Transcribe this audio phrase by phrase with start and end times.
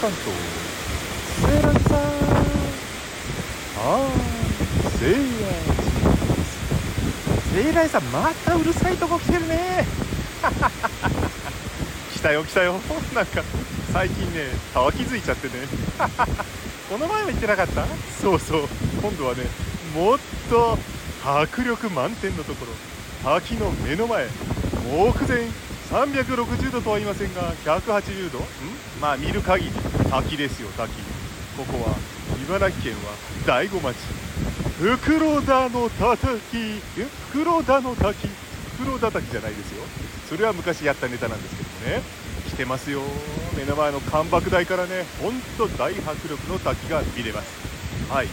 [0.00, 0.24] 関東
[1.40, 1.98] セーラーさん。
[3.76, 5.64] あーセーラー
[7.54, 9.84] セーラーさんまたうるさいとこ来てるね。
[12.14, 12.80] 来たよ来たよ。
[13.14, 13.42] なんか
[13.92, 15.54] 最近ね滝づいちゃってね。
[16.90, 17.84] この前は言ってなかった？
[18.20, 18.68] そうそう。
[19.02, 19.44] 今度はね
[19.94, 20.18] もっ
[20.50, 20.78] と
[21.24, 22.72] 迫力満点のところ。
[23.38, 24.26] 滝の目の前
[24.86, 25.48] 目前。
[25.90, 28.42] 360度とは言いませんが180度ん？
[29.00, 29.70] まあ見る限り
[30.10, 30.92] 滝ですよ滝。
[31.56, 31.96] ここは
[32.44, 33.12] 茨城県は
[33.46, 33.96] 大子町。
[34.80, 36.80] 袋田のたたき
[37.30, 38.28] 袋田の滝？
[38.78, 39.84] 袋田滝じゃないですよ。
[40.28, 42.02] それは昔やったネタなんですけどもね。
[42.48, 43.02] 来てますよ。
[43.56, 48.10] 目の前の干爆台からねほんと大迫力の滝が見れます。
[48.10, 48.28] はい。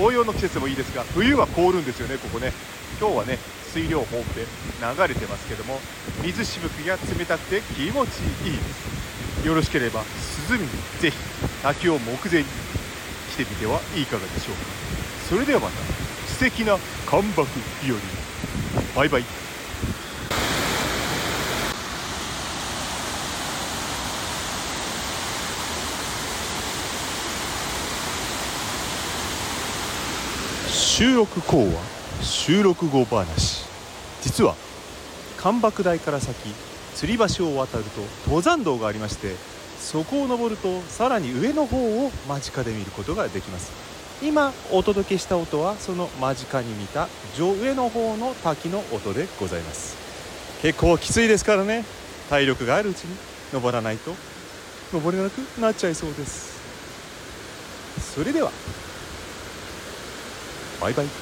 [0.00, 2.54] 紅葉の季節もいいですが冬は凍るんですよねここね。
[2.98, 3.36] 今日はね
[3.68, 4.46] 水量豊富で
[4.80, 5.78] 流れてますけども
[6.24, 9.46] 水しぶきが冷たくて気持ちいいです。
[9.46, 10.00] よろしければ
[10.48, 10.68] 涼みに
[11.00, 11.16] ぜひ
[11.62, 12.48] 滝を目前に
[13.30, 14.62] 来てみてはいかがでしょうか。
[15.28, 15.76] それではまた
[16.32, 17.48] 素敵な干ばく
[17.84, 17.98] 日和
[18.96, 19.49] バイバイ。
[30.70, 31.82] 収録後は
[32.22, 33.64] 収録後話。
[34.22, 34.54] 実は
[35.36, 36.36] 干爆台から先
[36.94, 39.34] 吊り橋を渡ると登山道がありまして
[39.78, 43.72] そこを登るとさらに上の方を間近で見ることができます。
[44.22, 49.96] 今お届けした音はその間近に見た上上の方の滝の音でございます。
[50.62, 51.84] 結構きついですからね。
[52.28, 53.16] 体力があるうちに
[53.52, 54.14] 登らないと
[54.92, 56.60] 登れなくなっちゃいそうです。
[58.14, 58.52] それでは
[60.80, 61.12] バイバイ